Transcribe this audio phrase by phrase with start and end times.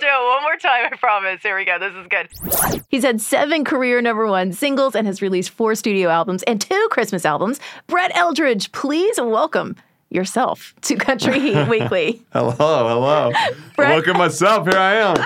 [0.00, 1.42] do it one more time, I promise.
[1.42, 1.78] Here we go.
[1.78, 2.82] This is good.
[2.88, 6.88] He's had seven career number one singles and has released four studio albums and two
[6.90, 7.60] Christmas albums.
[7.86, 9.76] Brett Eldredge, please welcome
[10.08, 12.22] yourself to Country Heat Weekly.
[12.32, 13.32] Hello, hello.
[13.76, 14.66] Brett- Welcome myself.
[14.66, 15.16] Here I am.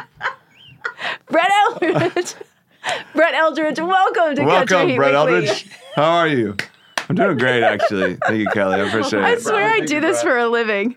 [1.31, 2.35] Brett Eldredge.
[3.15, 5.49] Brett Eldredge, welcome to Country Welcome, Heat Brett Weekly.
[5.49, 5.69] Eldredge.
[5.95, 6.57] How are you?
[7.09, 8.17] I'm doing great, actually.
[8.27, 8.81] Thank you, Kelly.
[8.81, 9.25] I appreciate it.
[9.25, 10.97] I swear I do this for a living.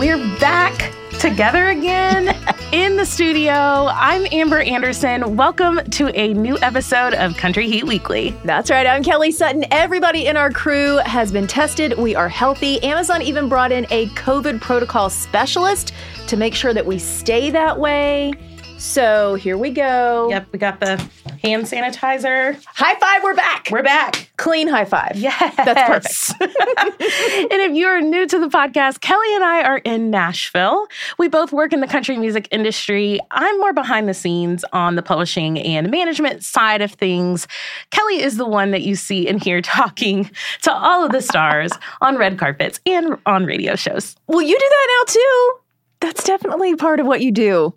[0.00, 2.34] We're back together again
[2.72, 3.52] in the studio.
[3.52, 5.36] I'm Amber Anderson.
[5.36, 8.34] Welcome to a new episode of Country Heat Weekly.
[8.42, 8.86] That's right.
[8.86, 9.66] I'm Kelly Sutton.
[9.70, 11.98] Everybody in our crew has been tested.
[11.98, 12.82] We are healthy.
[12.82, 15.92] Amazon even brought in a COVID protocol specialist
[16.28, 18.32] to make sure that we stay that way.
[18.78, 20.30] So here we go.
[20.30, 20.96] Yep, we got the
[21.42, 22.62] hand sanitizer.
[22.66, 23.22] High five.
[23.22, 23.68] We're back.
[23.70, 24.30] We're back.
[24.36, 25.12] Clean high five.
[25.16, 25.54] Yes.
[25.56, 26.42] That's perfect.
[26.42, 30.86] and if you're new to the podcast, Kelly and I are in Nashville.
[31.18, 33.20] We both work in the country music industry.
[33.30, 37.46] I'm more behind the scenes on the publishing and management side of things.
[37.90, 40.30] Kelly is the one that you see and hear talking
[40.62, 44.16] to all of the stars on red carpets and on radio shows.
[44.26, 45.52] Well, you do that now too.
[46.00, 47.74] That's definitely part of what you do.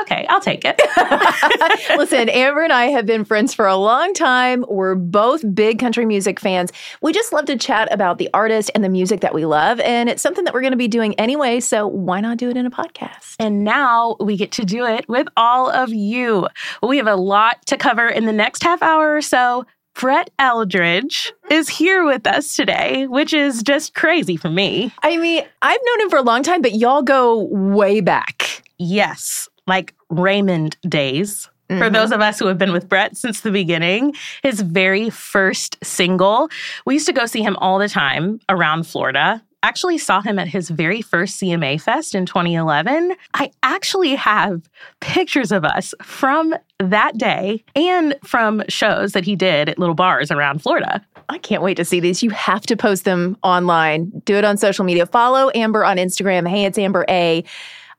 [0.00, 0.80] Okay, I'll take it.
[1.96, 4.64] Listen, Amber and I have been friends for a long time.
[4.68, 6.72] We're both big country music fans.
[7.00, 9.80] We just love to chat about the artist and the music that we love.
[9.80, 11.60] And it's something that we're going to be doing anyway.
[11.60, 13.36] So why not do it in a podcast?
[13.38, 16.48] And now we get to do it with all of you.
[16.82, 19.66] We have a lot to cover in the next half hour or so.
[19.98, 24.92] Brett Eldredge is here with us today, which is just crazy for me.
[25.02, 28.62] I mean, I've known him for a long time, but y'all go way back.
[28.78, 31.48] Yes, like Raymond days.
[31.68, 31.92] For Mhm.
[31.94, 34.14] those of us who have been with Brett since the beginning,
[34.44, 36.48] his very first single,
[36.84, 39.42] we used to go see him all the time around Florida.
[39.64, 43.16] Actually, saw him at his very first CMA Fest in 2011.
[43.34, 44.60] I actually have
[45.00, 50.30] pictures of us from that day and from shows that he did at little bars
[50.30, 51.04] around Florida.
[51.28, 52.22] I can't wait to see these.
[52.22, 54.12] You have to post them online.
[54.24, 55.04] Do it on social media.
[55.04, 56.46] Follow Amber on Instagram.
[56.46, 57.42] Hey, it's Amber A.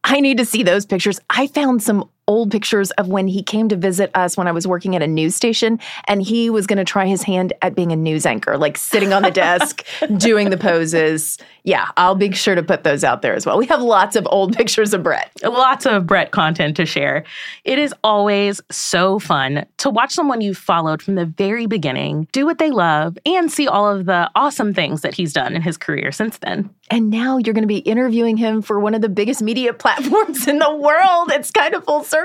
[0.03, 1.19] I need to see those pictures.
[1.29, 4.67] I found some old pictures of when he came to visit us when I was
[4.67, 7.91] working at a news station and he was going to try his hand at being
[7.91, 9.85] a news anchor, like sitting on the desk,
[10.17, 11.37] doing the poses.
[11.63, 13.57] Yeah, I'll be sure to put those out there as well.
[13.57, 15.31] We have lots of old pictures of Brett.
[15.43, 17.23] lots of Brett content to share.
[17.63, 22.45] It is always so fun to watch someone you've followed from the very beginning do
[22.45, 25.77] what they love and see all of the awesome things that he's done in his
[25.77, 26.69] career since then.
[26.89, 30.47] And now you're going to be interviewing him for one of the biggest media platforms
[30.47, 31.31] in the world.
[31.31, 32.16] It's kind of full circle.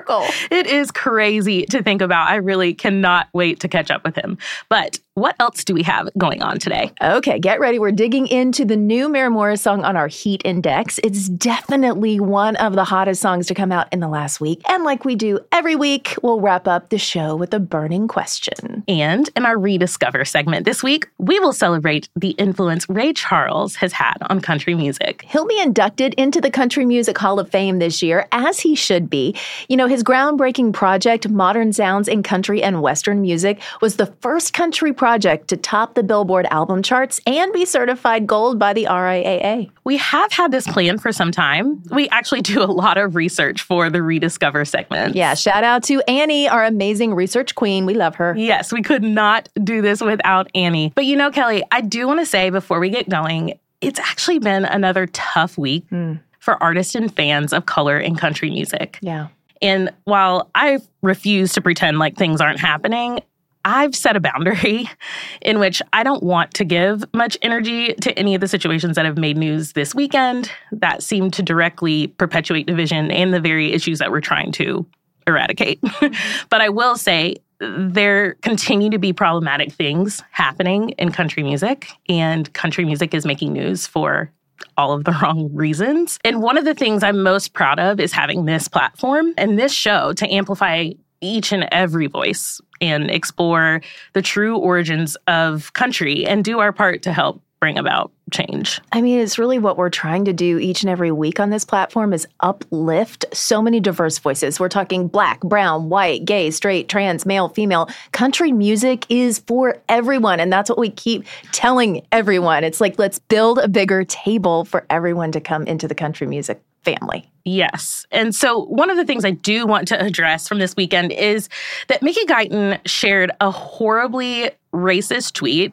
[0.51, 2.29] It is crazy to think about.
[2.29, 4.39] I really cannot wait to catch up with him.
[4.69, 6.91] But what else do we have going on today?
[7.03, 7.79] Okay, get ready.
[7.79, 10.99] We're digging into the new Maren Morris song on our Heat Index.
[11.05, 14.63] It's definitely one of the hottest songs to come out in the last week.
[14.71, 18.85] And like we do every week, we'll wrap up the show with a burning question.
[18.89, 23.93] And in our Rediscover segment this week, we will celebrate the influence Ray Charles has
[23.93, 25.27] had on country music.
[25.29, 29.11] He'll be inducted into the Country Music Hall of Fame this year, as he should
[29.11, 29.37] be.
[29.69, 34.53] You know, his groundbreaking project, Modern Sounds in Country and Western Music, was the first
[34.53, 39.71] country project to top the Billboard album charts and be certified gold by the RIAA.
[39.85, 41.83] We have had this plan for some time.
[41.91, 45.15] We actually do a lot of research for the Rediscover segment.
[45.17, 47.87] Yeah, shout out to Annie, our amazing research queen.
[47.87, 48.35] We love her.
[48.37, 50.93] Yes, we could not do this without Annie.
[50.95, 54.39] But you know, Kelly, I do want to say before we get going, it's actually
[54.39, 56.15] been another tough week hmm.
[56.39, 58.99] for artists and fans of color in country music.
[59.03, 59.29] Yeah.
[59.63, 63.21] And while I refuse to pretend like things aren't happening,
[63.65, 64.91] I've set a boundary
[65.43, 69.05] in which I don't want to give much energy to any of the situations that
[69.05, 74.01] have made news this weekend that seem to directly perpetuate division and the very issues
[74.01, 74.85] that we're trying to
[75.27, 75.81] eradicate.
[76.51, 82.53] but I will say there continue to be problematic things happening in country music, and
[82.55, 84.33] country music is making news for
[84.77, 86.19] all of the wrong reasons.
[86.25, 89.73] And one of the things I'm most proud of is having this platform and this
[89.73, 90.91] show to amplify
[91.21, 93.81] each and every voice and explore
[94.13, 98.81] the true origins of country and do our part to help bring about change.
[98.91, 101.65] I mean, it's really what we're trying to do each and every week on this
[101.65, 104.59] platform is uplift so many diverse voices.
[104.59, 107.89] We're talking black, brown, white, gay, straight, trans, male, female.
[108.11, 110.41] Country music is for everyone.
[110.41, 112.65] And that's what we keep telling everyone.
[112.65, 116.61] It's like, let's build a bigger table for everyone to come into the country music
[116.83, 117.31] family.
[117.45, 118.07] Yes.
[118.11, 121.49] And so, one of the things I do want to address from this weekend is
[121.89, 125.73] that Mickey Guyton shared a horribly racist tweet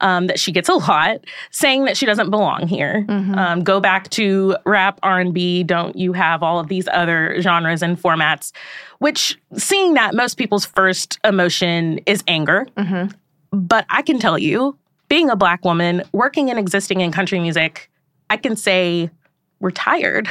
[0.00, 3.04] um, that she gets a lot, saying that she doesn't belong here.
[3.08, 3.34] Mm-hmm.
[3.34, 5.62] Um, go back to rap, R and B.
[5.62, 8.52] Don't you have all of these other genres and formats?
[8.98, 12.66] Which, seeing that, most people's first emotion is anger.
[12.76, 13.16] Mm-hmm.
[13.56, 14.76] But I can tell you,
[15.08, 17.90] being a black woman working and existing in country music,
[18.30, 19.10] I can say
[19.60, 20.28] we're tired.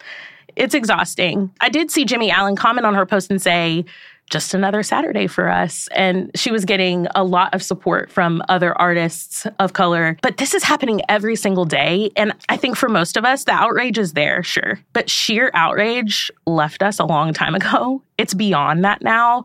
[0.56, 1.50] it's exhausting.
[1.60, 3.84] I did see Jimmy Allen comment on her post and say,
[4.30, 5.88] just another Saturday for us.
[5.92, 10.16] And she was getting a lot of support from other artists of color.
[10.22, 12.10] But this is happening every single day.
[12.16, 14.80] And I think for most of us, the outrage is there, sure.
[14.92, 18.02] But sheer outrage left us a long time ago.
[18.16, 19.44] It's beyond that now.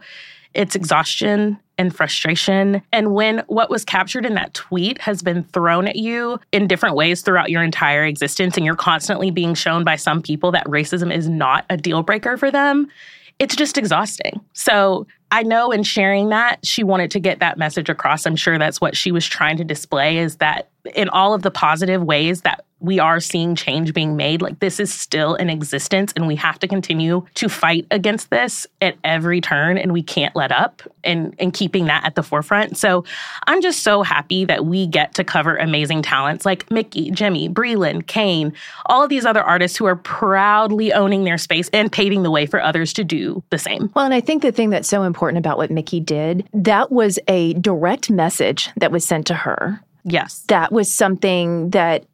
[0.53, 2.81] It's exhaustion and frustration.
[2.93, 6.95] And when what was captured in that tweet has been thrown at you in different
[6.95, 11.13] ways throughout your entire existence, and you're constantly being shown by some people that racism
[11.13, 12.87] is not a deal breaker for them,
[13.39, 14.39] it's just exhausting.
[14.53, 18.25] So I know in sharing that, she wanted to get that message across.
[18.25, 21.51] I'm sure that's what she was trying to display is that in all of the
[21.51, 24.41] positive ways that we are seeing change being made.
[24.41, 28.67] Like this is still in existence, and we have to continue to fight against this
[28.81, 32.77] at every turn, and we can't let up and, and keeping that at the forefront.
[32.77, 33.03] So
[33.47, 38.07] I'm just so happy that we get to cover amazing talents like Mickey, Jimmy, Breland,
[38.07, 38.53] Kane,
[38.85, 42.45] all of these other artists who are proudly owning their space and paving the way
[42.45, 43.91] for others to do the same.
[43.95, 47.19] Well, and I think the thing that's so important about what Mickey did, that was
[47.27, 50.43] a direct message that was sent to her Yes.
[50.47, 52.05] That was something that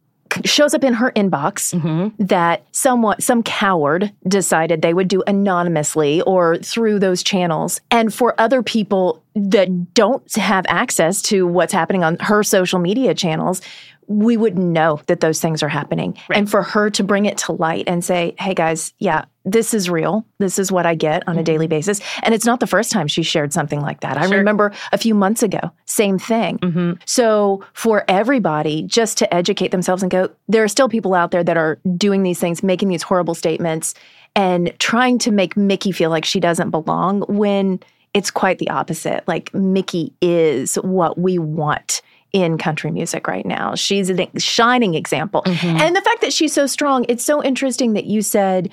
[0.46, 2.24] shows up in her inbox mm-hmm.
[2.24, 8.40] that someone some coward decided they would do anonymously or through those channels and for
[8.40, 13.62] other people that don't have access to what's happening on her social media channels
[14.08, 16.18] we wouldn't know that those things are happening.
[16.30, 16.38] Right.
[16.38, 19.90] And for her to bring it to light and say, hey guys, yeah, this is
[19.90, 20.26] real.
[20.38, 21.42] This is what I get on mm-hmm.
[21.42, 22.02] a daily basis.
[22.22, 24.14] And it's not the first time she shared something like that.
[24.14, 24.34] Sure.
[24.34, 26.60] I remember a few months ago, same thing.
[26.60, 26.94] Mm-hmm.
[27.06, 31.44] So for everybody, just to educate themselves and go, there are still people out there
[31.44, 33.94] that are doing these things, making these horrible statements,
[34.36, 37.80] and trying to make Mickey feel like she doesn't belong when
[38.14, 39.28] it's quite the opposite.
[39.28, 42.02] Like Mickey is what we want
[42.34, 43.76] in country music right now.
[43.76, 45.44] She's a shining example.
[45.44, 45.78] Mm-hmm.
[45.78, 48.72] And the fact that she's so strong, it's so interesting that you said,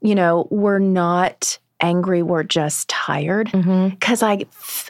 [0.00, 4.24] you know, we're not angry we're just tired because mm-hmm.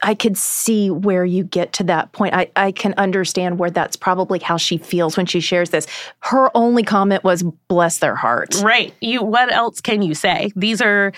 [0.04, 3.70] i i could see where you get to that point I, I can understand where
[3.70, 5.88] that's probably how she feels when she shares this
[6.20, 10.80] her only comment was bless their heart right you what else can you say these
[10.80, 11.12] are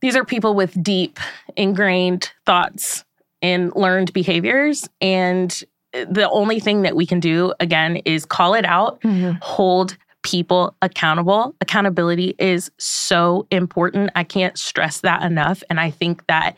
[0.00, 1.18] these are people with deep
[1.54, 3.04] ingrained thoughts
[3.42, 5.64] and learned behaviors and
[5.94, 9.38] the only thing that we can do again is call it out, mm-hmm.
[9.42, 11.54] hold people accountable.
[11.60, 14.10] Accountability is so important.
[14.16, 15.62] I can't stress that enough.
[15.70, 16.56] And I think that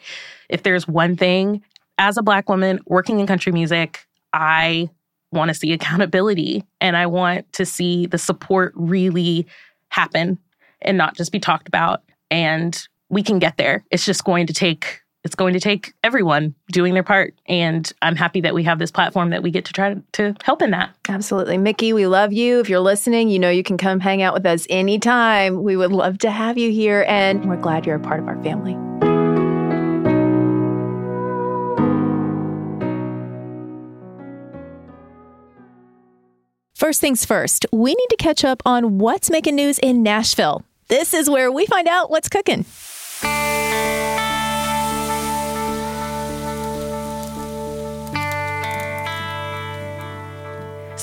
[0.48, 1.62] if there's one thing
[1.98, 4.88] as a Black woman working in country music, I
[5.32, 9.46] want to see accountability and I want to see the support really
[9.88, 10.38] happen
[10.80, 12.02] and not just be talked about.
[12.30, 13.84] And we can get there.
[13.90, 17.34] It's just going to take it's going to take everyone doing their part.
[17.46, 20.34] And I'm happy that we have this platform that we get to try to, to
[20.44, 20.94] help in that.
[21.08, 21.58] Absolutely.
[21.58, 22.60] Mickey, we love you.
[22.60, 25.62] If you're listening, you know you can come hang out with us anytime.
[25.62, 28.40] We would love to have you here, and we're glad you're a part of our
[28.42, 28.74] family.
[36.74, 40.64] First things first, we need to catch up on what's making news in Nashville.
[40.86, 42.64] This is where we find out what's cooking.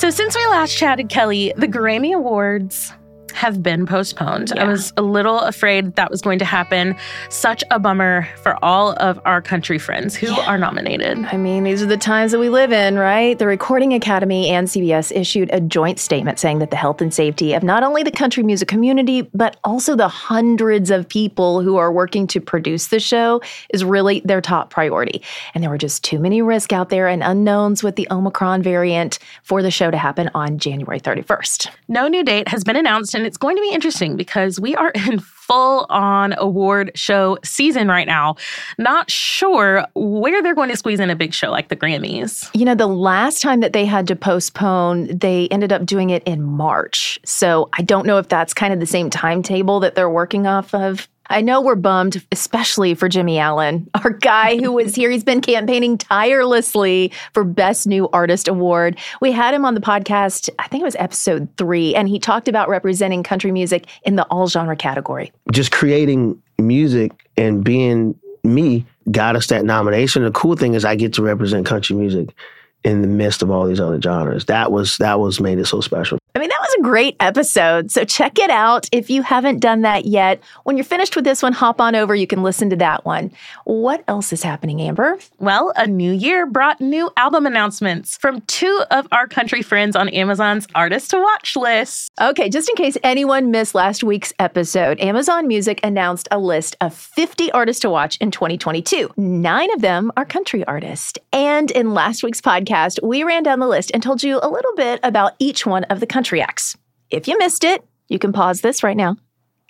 [0.04, 2.92] So, since we last chatted, Kelly, the Grammy Awards
[3.34, 4.52] have been postponed.
[4.56, 4.64] Yeah.
[4.64, 6.96] I was a little afraid that was going to happen.
[7.30, 10.46] Such a bummer for all of our country friends who yeah.
[10.48, 11.18] are nominated.
[11.26, 13.38] I mean, these are the times that we live in, right?
[13.38, 17.54] The Recording Academy and CBS issued a joint statement saying that the health and safety
[17.54, 21.92] of not only the country music community, but also the hundreds of people who are
[21.92, 23.42] working to produce the show
[23.74, 25.22] is really their top priority.
[25.54, 29.20] And there were just too many risks out there and unknowns with the Omicron variant
[29.44, 31.70] for the show to happen on January 31st.
[31.88, 34.92] No new date has been announced and it's going to be interesting because we are
[35.08, 38.36] in full on award show season right now.
[38.78, 42.50] Not sure where they're going to squeeze in a big show like the Grammys.
[42.54, 46.22] You know, the last time that they had to postpone, they ended up doing it
[46.26, 47.18] in March.
[47.24, 50.74] So I don't know if that's kind of the same timetable that they're working off
[50.74, 51.08] of.
[51.34, 55.10] I know we're bummed, especially for Jimmy Allen, our guy who was here.
[55.10, 59.00] He's been campaigning tirelessly for Best New Artist Award.
[59.20, 62.48] We had him on the podcast, I think it was episode three, and he talked
[62.48, 65.32] about representing country music in the all genre category.
[65.52, 70.24] Just creating music and being me got us that nomination.
[70.24, 72.36] The cool thing is I get to represent country music
[72.84, 74.46] in the midst of all these other genres.
[74.46, 76.20] That was that was made it so special.
[76.36, 77.92] I mean, that was a great episode.
[77.92, 80.42] So check it out if you haven't done that yet.
[80.64, 82.16] When you're finished with this one, hop on over.
[82.16, 83.32] You can listen to that one.
[83.66, 85.20] What else is happening, Amber?
[85.38, 90.10] Well, a new year brought new album announcements from two of our country friends on
[90.10, 92.12] Amazon's Artist to Watch list.
[92.20, 96.96] Okay, just in case anyone missed last week's episode, Amazon Music announced a list of
[96.96, 99.14] 50 artists to watch in 2022.
[99.18, 101.20] Nine of them are country artists.
[101.32, 102.73] And in last week's podcast,
[103.04, 106.00] we ran down the list and told you a little bit about each one of
[106.00, 106.76] the country acts.
[107.12, 109.18] If you missed it, you can pause this right now,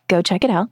[0.08, 0.70] go check it out,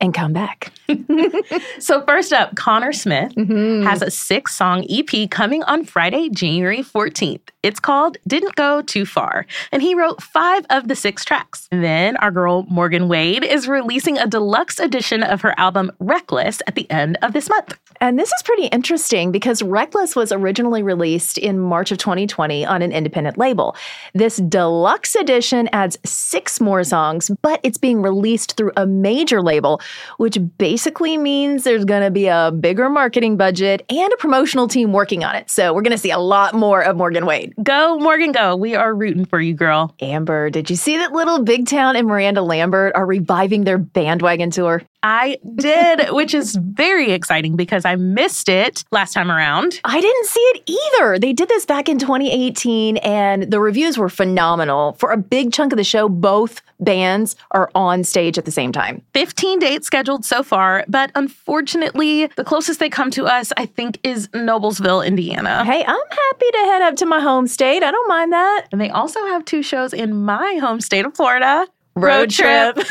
[0.00, 0.72] and come back.
[1.78, 3.86] So, first up, Connor Smith mm-hmm.
[3.86, 7.50] has a six song EP coming on Friday, January 14th.
[7.68, 11.68] It's called Didn't Go Too Far, and he wrote five of the six tracks.
[11.70, 16.76] Then, our girl Morgan Wade is releasing a deluxe edition of her album Reckless at
[16.76, 17.78] the end of this month.
[18.00, 22.80] And this is pretty interesting because Reckless was originally released in March of 2020 on
[22.80, 23.76] an independent label.
[24.14, 29.82] This deluxe edition adds six more songs, but it's being released through a major label,
[30.16, 34.94] which basically means there's going to be a bigger marketing budget and a promotional team
[34.94, 35.50] working on it.
[35.50, 37.52] So we're going to see a lot more of Morgan Wade.
[37.60, 38.54] Go, Morgan, go.
[38.54, 39.92] We are rooting for you, girl.
[40.00, 44.52] Amber, did you see that Little Big Town and Miranda Lambert are reviving their bandwagon
[44.52, 44.82] tour?
[45.02, 49.80] I did, which is very exciting because I missed it last time around.
[49.84, 51.18] I didn't see it either.
[51.18, 54.94] They did this back in 2018 and the reviews were phenomenal.
[54.94, 58.72] For a big chunk of the show, both bands are on stage at the same
[58.72, 59.02] time.
[59.14, 63.98] 15 dates scheduled so far, but unfortunately, the closest they come to us, I think,
[64.02, 65.64] is Noblesville, Indiana.
[65.64, 67.82] Hey, I'm happy to head up to my home state.
[67.82, 68.66] I don't mind that.
[68.72, 71.66] And they also have two shows in my home state of Florida.
[71.94, 72.78] Road trip.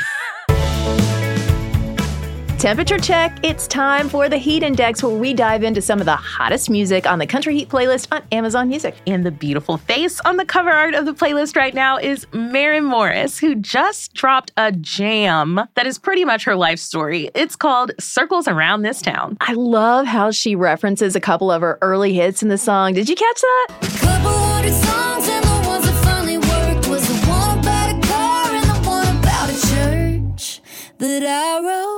[2.58, 3.38] Temperature check.
[3.44, 7.06] It's time for the Heat Index, where we dive into some of the hottest music
[7.06, 8.96] on the Country Heat playlist on Amazon Music.
[9.06, 12.84] And the beautiful face on the cover art of the playlist right now is Maren
[12.84, 17.30] Morris, who just dropped a jam that is pretty much her life story.
[17.36, 19.38] It's called Circles Around This Town.
[19.40, 22.94] I love how she references a couple of her early hits in the song.
[22.94, 23.68] Did you catch that?
[24.02, 28.52] Couple hundred songs and the ones that finally worked was the one about a car
[28.52, 30.60] and the one about a church
[30.98, 31.97] that I wrote.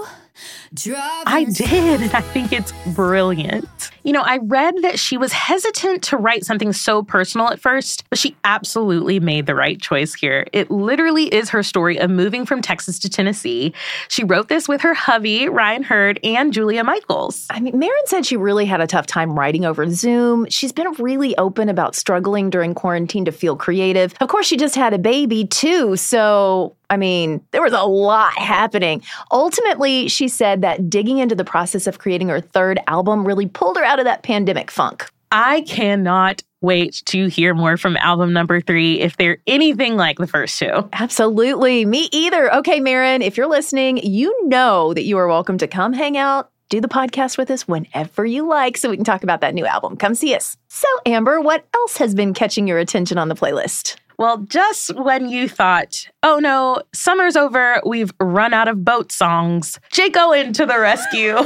[0.83, 3.67] Driving I did, and I think it's brilliant.
[4.03, 8.03] You know, I read that she was hesitant to write something so personal at first,
[8.09, 10.47] but she absolutely made the right choice here.
[10.53, 13.73] It literally is her story of moving from Texas to Tennessee.
[14.07, 17.45] She wrote this with her hubby, Ryan Hurd, and Julia Michaels.
[17.49, 20.47] I mean, Maren said she really had a tough time writing over Zoom.
[20.49, 24.13] She's been really open about struggling during quarantine to feel creative.
[24.21, 28.33] Of course, she just had a baby too, so I mean, there was a lot
[28.37, 29.03] happening.
[29.31, 33.77] Ultimately, she said that digging into the process of creating her third album really pulled
[33.77, 35.09] her out of that pandemic funk.
[35.31, 40.27] I cannot wait to hear more from album number three if they're anything like the
[40.27, 40.89] first two.
[40.93, 41.85] Absolutely.
[41.85, 42.53] Me either.
[42.55, 46.49] Okay, Maren, if you're listening, you know that you are welcome to come hang out,
[46.69, 49.65] do the podcast with us whenever you like so we can talk about that new
[49.65, 49.97] album.
[49.97, 50.57] Come see us.
[50.67, 53.95] So, Amber, what else has been catching your attention on the playlist?
[54.19, 59.79] Well, just when you thought, oh no, summer's over, we've run out of boat songs,
[59.93, 61.37] Jake Owen to the rescue.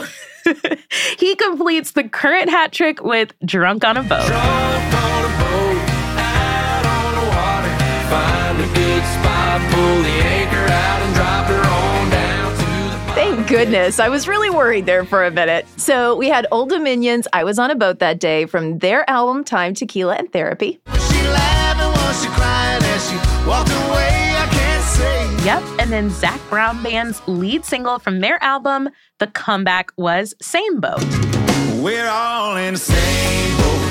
[1.20, 4.26] he completes the current hat trick with Drunk on a Boat.
[4.26, 5.84] Drunk on a boat,
[6.18, 7.70] out on the water.
[8.10, 13.14] Find a good spot, pull the anchor out and drop her on down to the
[13.14, 14.00] Thank goodness.
[14.00, 15.68] I was really worried there for a minute.
[15.78, 19.44] So, we had Old Dominion's, I Was on a Boat That Day from their album
[19.44, 20.80] Time, Tequila, and Therapy.
[22.14, 23.16] She laughing while she crying as she
[23.48, 24.36] walked away.
[24.38, 25.46] I can't say.
[25.46, 25.64] Yep.
[25.80, 28.90] And then Zac Brown Band's lead single from their album,
[29.20, 31.04] The Comeback, was Same Boat.
[31.82, 33.90] We're all in the same boat,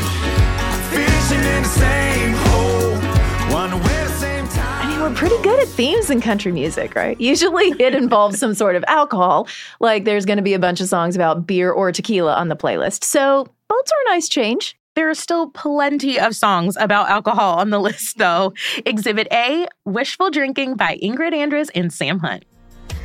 [0.90, 3.54] fishing in the same hole.
[3.54, 4.86] Wonder where the same time.
[4.86, 7.20] I mean, we're pretty good at themes in country music, right?
[7.20, 9.46] Usually it involves some sort of alcohol,
[9.80, 12.56] like there's going to be a bunch of songs about beer or tequila on the
[12.56, 13.04] playlist.
[13.04, 14.76] So, boats are a nice change.
[14.94, 18.52] There are still plenty of songs about alcohol on the list, though.
[18.84, 22.44] Exhibit A Wishful Drinking by Ingrid Andress and Sam Hunt.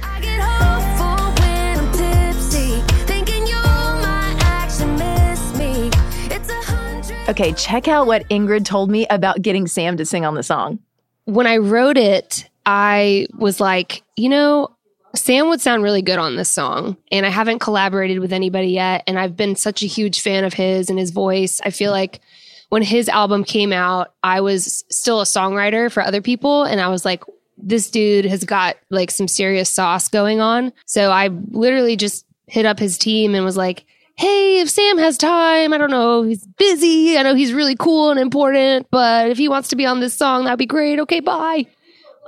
[0.03, 5.89] I get hopeful when I'm tipsy, thinking you might actually miss me.
[6.35, 7.29] It's a hundred.
[7.29, 10.79] Okay, check out what Ingrid told me about getting Sam to sing on the song.
[11.23, 14.75] when I wrote it, I was like, you know,
[15.17, 19.03] Sam would sound really good on this song, and I haven't collaborated with anybody yet.
[19.07, 21.59] And I've been such a huge fan of his and his voice.
[21.63, 22.21] I feel like
[22.69, 26.89] when his album came out, I was still a songwriter for other people, and I
[26.89, 27.23] was like,
[27.57, 30.71] this dude has got like some serious sauce going on.
[30.85, 35.17] So I literally just hit up his team and was like, hey, if Sam has
[35.17, 37.17] time, I don't know, he's busy.
[37.17, 40.13] I know he's really cool and important, but if he wants to be on this
[40.13, 40.99] song, that'd be great.
[40.99, 41.65] Okay, bye.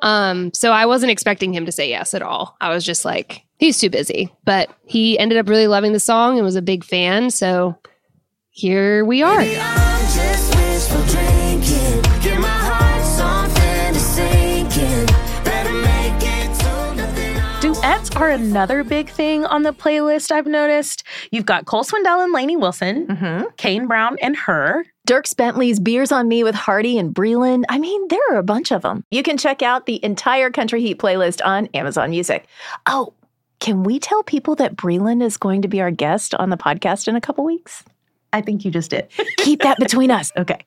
[0.01, 2.55] Um, so I wasn't expecting him to say yes at all.
[2.61, 4.33] I was just like, he's too busy.
[4.45, 7.29] But he ended up really loving the song and was a big fan.
[7.31, 7.77] So
[8.51, 9.39] here we are.
[9.39, 12.01] I'm just wishful drinking.
[12.21, 15.05] Give my heart something to sink in.
[15.43, 17.37] Better make it to nothing.
[17.37, 21.03] I'm Duets are another big thing on the playlist I've noticed.
[21.31, 23.45] You've got Cole Swindell and Lainey Wilson, Mm-hmm.
[23.57, 24.85] Kane Brown and her.
[25.09, 27.63] Dierks Bentley's Beers on Me with Hardy and Breland.
[27.67, 29.03] I mean, there are a bunch of them.
[29.09, 32.45] You can check out the entire Country Heat playlist on Amazon Music.
[32.85, 33.15] Oh,
[33.59, 37.07] can we tell people that Breland is going to be our guest on the podcast
[37.07, 37.83] in a couple weeks?
[38.33, 39.07] I think you just did.
[39.37, 40.31] Keep that between us.
[40.37, 40.63] okay.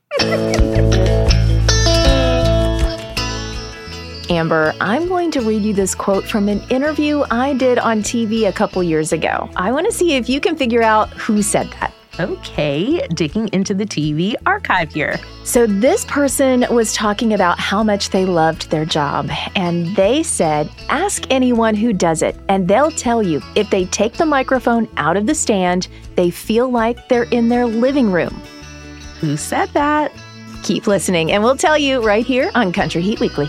[4.29, 8.49] Amber, I'm going to read you this quote from an interview I did on TV
[8.49, 9.49] a couple years ago.
[9.55, 11.95] I want to see if you can figure out who said that.
[12.21, 15.19] Okay, digging into the TV archive here.
[15.45, 20.71] So, this person was talking about how much they loved their job, and they said,
[20.91, 25.17] Ask anyone who does it, and they'll tell you if they take the microphone out
[25.17, 28.43] of the stand, they feel like they're in their living room.
[29.21, 30.13] Who said that?
[30.65, 33.49] Keep listening, and we'll tell you right here on Country Heat Weekly.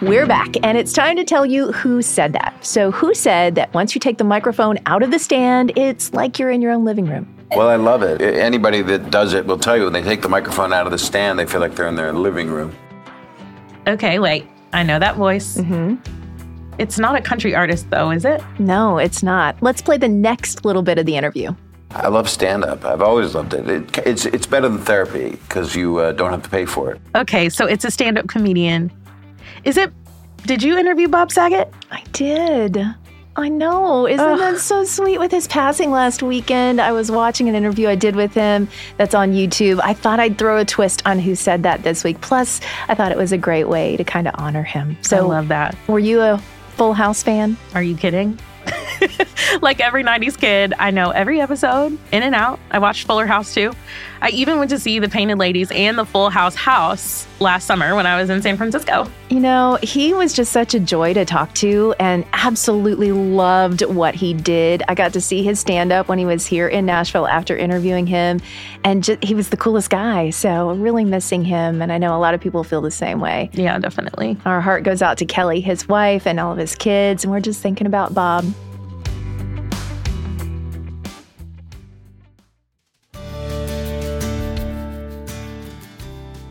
[0.00, 2.64] We're back, and it's time to tell you who said that.
[2.64, 6.38] So, who said that once you take the microphone out of the stand, it's like
[6.38, 7.26] you're in your own living room?
[7.56, 8.20] Well, I love it.
[8.20, 10.98] Anybody that does it will tell you when they take the microphone out of the
[10.98, 12.76] stand, they feel like they're in their living room.
[13.88, 14.46] Okay, wait.
[14.72, 15.56] I know that voice.
[15.56, 15.96] Mm-hmm.
[16.78, 18.40] It's not a country artist, though, is it?
[18.60, 19.60] No, it's not.
[19.62, 21.56] Let's play the next little bit of the interview.
[21.90, 22.84] I love stand up.
[22.84, 23.68] I've always loved it.
[23.68, 27.00] it it's, it's better than therapy because you uh, don't have to pay for it.
[27.16, 28.92] Okay, so it's a stand up comedian.
[29.64, 29.92] Is it?
[30.46, 31.72] Did you interview Bob Saget?
[31.90, 32.78] I did.
[33.36, 34.08] I know.
[34.08, 36.80] Isn't that so sweet with his passing last weekend?
[36.80, 38.66] I was watching an interview I did with him
[38.96, 39.80] that's on YouTube.
[39.84, 42.20] I thought I'd throw a twist on who said that this week.
[42.20, 44.96] Plus, I thought it was a great way to kind of honor him.
[45.02, 45.76] So I love that.
[45.86, 46.42] were you a
[46.76, 47.56] Full House fan?
[47.74, 48.40] Are you kidding?
[49.62, 52.58] like every 90s kid, I know every episode in and out.
[52.72, 53.72] I watched Fuller House too.
[54.20, 57.94] I even went to see the Painted Ladies and the Full House House last summer
[57.94, 59.08] when I was in San Francisco.
[59.30, 64.14] You know, he was just such a joy to talk to and absolutely loved what
[64.14, 64.82] he did.
[64.88, 68.06] I got to see his stand up when he was here in Nashville after interviewing
[68.06, 68.40] him,
[68.84, 70.30] and ju- he was the coolest guy.
[70.30, 71.80] So, really missing him.
[71.80, 73.50] And I know a lot of people feel the same way.
[73.52, 74.36] Yeah, definitely.
[74.44, 77.40] Our heart goes out to Kelly, his wife, and all of his kids, and we're
[77.40, 78.44] just thinking about Bob.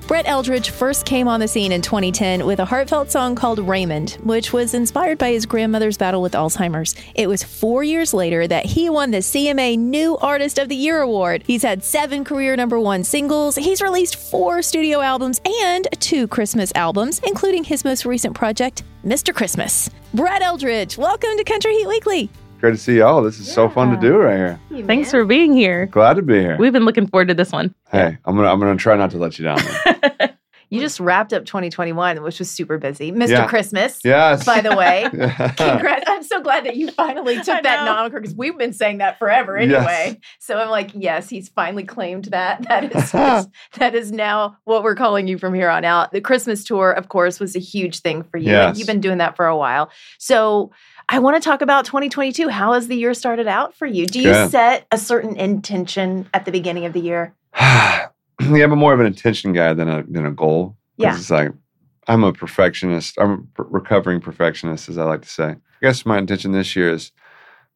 [0.08, 4.12] Brett Eldredge first came on the scene in 2010 with a heartfelt song called Raymond,
[4.24, 6.96] which was inspired by his grandmother's battle with Alzheimer's.
[7.14, 11.02] It was four years later that he won the CMA New Artist of the Year
[11.02, 11.44] award.
[11.46, 16.72] He's had seven career number one singles, he's released four studio albums and two Christmas
[16.74, 19.36] albums, including his most recent project, Mr.
[19.36, 19.90] Christmas.
[20.14, 22.30] Brett Eldredge, welcome to Country Heat Weekly.
[22.60, 23.22] Great to see y'all.
[23.22, 24.36] This is so fun to do right
[24.72, 24.84] here.
[24.86, 25.86] Thanks for being here.
[25.88, 26.58] Glad to be here.
[26.58, 27.74] We've been looking forward to this one.
[27.92, 29.60] Hey, I'm gonna I'm gonna try not to let you down.
[30.70, 33.10] You just wrapped up 2021, which was super busy.
[33.14, 33.30] Mr.
[33.30, 33.48] Yeah.
[33.48, 34.44] Christmas, Yes.
[34.44, 35.08] by the way.
[35.14, 35.52] Yeah.
[35.54, 36.04] Congrats.
[36.06, 37.94] I'm so glad that you finally took that know.
[37.94, 39.72] moniker because we've been saying that forever Yes.
[39.88, 40.20] anyway.
[40.40, 42.64] So I'm like, yes, he's finally claimed that.
[42.68, 46.12] That is that is now what we're calling you from here on out.
[46.12, 48.50] The Christmas tour, of course, was a huge thing for you.
[48.54, 48.78] And Yes.
[48.78, 49.90] you've been doing that for a while.
[50.18, 50.72] So
[51.10, 52.50] I want to talk about 2022.
[52.50, 54.06] How has the year started out for you?
[54.06, 54.52] Do you Good.
[54.52, 57.34] set a certain intention at the beginning of the year?
[57.60, 58.10] yeah,
[58.42, 60.76] I'm more of an intention guy than a than a goal.
[60.98, 61.16] Yeah.
[61.16, 61.52] It's like
[62.08, 63.18] I'm a perfectionist.
[63.20, 65.50] I'm a recovering perfectionist, as I like to say.
[65.50, 67.12] I guess my intention this year is,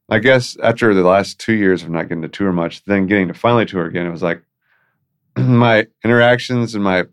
[0.10, 3.30] I guess after the last two years of not getting to tour much, then getting
[3.30, 4.42] to finally tour again, it was like
[5.38, 7.06] my interactions and my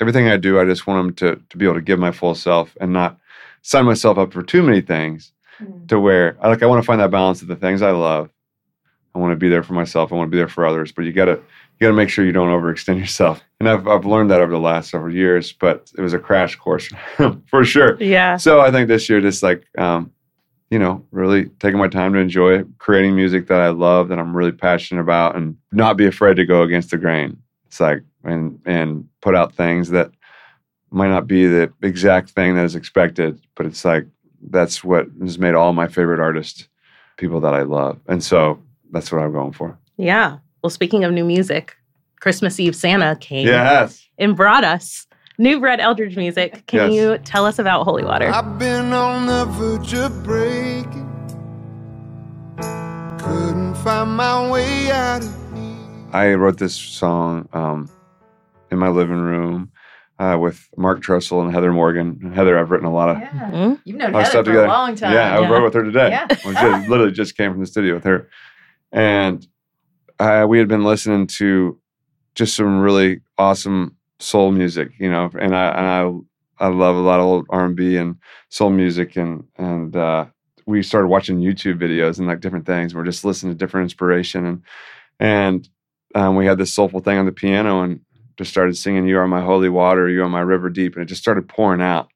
[0.00, 0.58] everything I do.
[0.58, 3.18] I just want them to to be able to give my full self and not
[3.62, 5.32] sign myself up for too many things
[5.88, 8.30] to where I like I want to find that balance of the things I love.
[9.14, 10.12] I want to be there for myself.
[10.12, 10.92] I want to be there for others.
[10.92, 13.42] But you gotta you gotta make sure you don't overextend yourself.
[13.60, 15.52] And I've I've learned that over the last several years.
[15.52, 16.88] But it was a crash course
[17.46, 18.02] for sure.
[18.02, 18.38] Yeah.
[18.38, 20.12] So I think this year, just like um,
[20.70, 24.18] you know, really taking my time to enjoy it, creating music that I love, that
[24.18, 27.36] I'm really passionate about, and not be afraid to go against the grain.
[27.66, 30.10] It's like and and put out things that
[30.90, 34.06] might not be the exact thing that is expected, but it's like
[34.48, 36.68] that's what has made all my favorite artists
[37.16, 39.76] people that I love, and so that's what I'm going for.
[39.96, 40.38] Yeah.
[40.62, 41.76] Well, speaking of new music,
[42.20, 44.06] Christmas Eve Santa came Yes.
[44.18, 45.06] and brought us
[45.38, 46.64] new Brett Eldredge music.
[46.66, 46.92] Can Yes.
[46.94, 48.28] you tell us about Holy Water?
[48.30, 51.06] I've been on the verge of breaking.
[53.18, 57.88] Couldn't find my way out of I wrote this song um,
[58.70, 59.69] in my living room
[60.20, 62.18] uh, with Mark Trussell and Heather Morgan.
[62.22, 63.50] And Heather, I've written a lot of Yeah.
[63.50, 63.74] Hmm?
[63.84, 64.66] You've known Heather stuff for together.
[64.66, 65.14] a long time.
[65.14, 66.10] Yeah, I wrote with her today.
[66.10, 66.26] Yeah.
[66.44, 68.28] Well, she literally just came from the studio with her,
[68.92, 69.46] and
[70.18, 71.80] uh, we had been listening to
[72.34, 75.86] just some really awesome soul music, you know, and I and
[76.60, 78.16] I I love a lot of old R and B and
[78.50, 80.26] soul music, and and uh,
[80.66, 82.94] we started watching YouTube videos and like different things.
[82.94, 84.62] We're just listening to different inspiration, and
[85.18, 85.68] and
[86.14, 88.00] um, we had this soulful thing on the piano, and
[88.40, 91.06] just started singing "You Are My Holy Water, You Are My River Deep," and it
[91.06, 92.08] just started pouring out.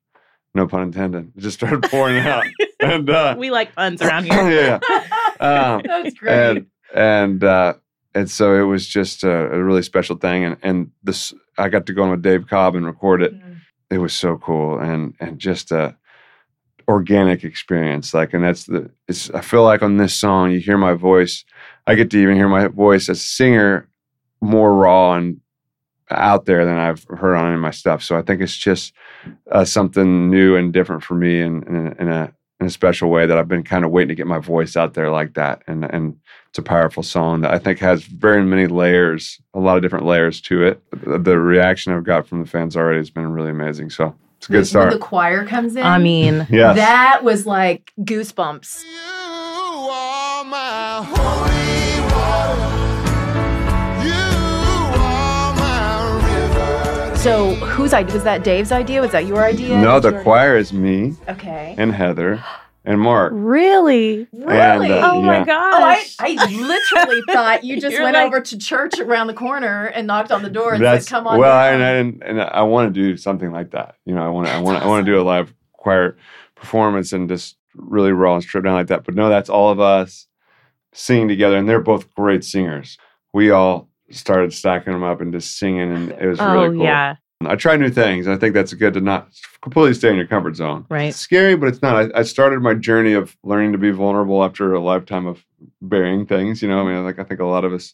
[0.55, 1.33] No pun intended.
[1.37, 2.45] It just started pouring out,
[2.81, 4.51] and uh, We like puns around here.
[4.51, 4.79] yeah.
[5.41, 6.33] Um, That's great.
[6.33, 7.75] and and uh,
[8.15, 11.85] and so it was just a, a really special thing, and and this I got
[11.87, 13.35] to go on with Dave Cobb and record it.
[13.35, 13.57] Mm.
[13.91, 15.95] It was so cool, and and just a
[16.89, 18.15] organic experience.
[18.15, 19.29] Like, and that's the it's.
[19.31, 21.45] I feel like on this song, you hear my voice.
[21.87, 23.89] I get to even hear my voice as a singer
[24.41, 25.41] more raw and
[26.11, 28.03] out there than I've heard on any of my stuff.
[28.03, 28.93] So I think it's just
[29.51, 33.27] uh, something new and different for me, and in, in, a in a special way
[33.27, 35.63] that I've been kind of waiting to get my voice out there like that.
[35.67, 36.17] And and
[36.51, 40.05] it's a powerful song that I think has very many layers, a lot of different
[40.07, 40.83] layers to it.
[40.91, 43.91] The, the reaction I've got from the fans already has been really amazing.
[43.91, 44.93] So it's a good when start.
[44.93, 46.77] the choir comes in, I mean, Yes.
[46.77, 48.85] that was like goosebumps.
[57.25, 58.45] So whose idea was that?
[58.45, 59.01] Dave's idea?
[59.01, 59.79] Was that your idea?
[59.81, 61.75] no, the you- choir is me Okay.
[61.79, 62.45] and Heather
[62.85, 63.33] and Mark.
[63.35, 64.27] really?
[64.31, 64.55] Really?
[64.91, 65.45] And, uh, Oh my yeah.
[65.47, 66.17] gosh.
[66.21, 69.33] Oh, I, I literally thought you just You're went like- over to church around the
[69.35, 71.93] corner and knocked on the door and That's said, "Come on." well, down." and I
[71.95, 73.95] didn't, and I want to do something like that.
[74.05, 76.19] You know, I want to, I want, I want to do a live choir
[76.57, 79.05] performance and just really raw and stripped down like that.
[79.05, 80.27] But no, that's all of us
[80.93, 82.99] singing together, and they're both great singers.
[83.33, 86.85] We all started stacking them up and just singing, and it was Oh, really cool.
[86.85, 87.17] yeah.
[87.47, 88.27] I try new things.
[88.27, 89.29] I think that's good to not
[89.61, 90.87] completely stay in your comfort zone.
[90.89, 91.09] Right.
[91.09, 91.97] It's scary, but it's not.
[92.15, 95.45] I, I started my journey of learning to be vulnerable after a lifetime of
[95.83, 96.63] burying things.
[96.63, 97.93] You know, I mean, like I think a lot of us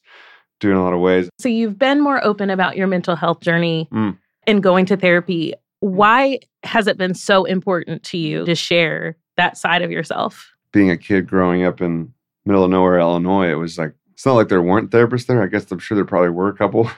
[0.60, 1.28] do in a lot of ways.
[1.40, 4.16] So you've been more open about your mental health journey Mm.
[4.46, 5.54] and going to therapy.
[5.80, 10.48] Why has it been so important to you to share that side of yourself?
[10.72, 12.12] being a kid growing up in
[12.44, 15.42] middle of nowhere, Illinois, it was like it's not like there weren't therapists there.
[15.42, 16.90] I guess I'm sure there probably were a couple,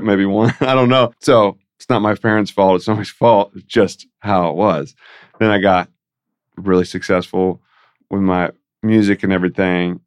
[0.00, 0.54] maybe one.
[0.62, 1.12] I don't know.
[1.20, 2.76] So it's not my parents' fault.
[2.76, 3.52] It's nobody's fault.
[3.54, 4.94] It's just how it was.
[5.38, 5.90] Then I got
[6.56, 7.60] really successful
[8.08, 10.00] with my music and everything,